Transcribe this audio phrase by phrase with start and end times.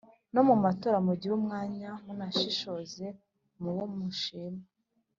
[0.33, 3.05] No mu matora mugire umwanya Munashishoze
[3.61, 4.63] mubo mushima